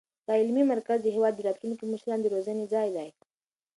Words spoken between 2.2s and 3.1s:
د روزنې ځای دی.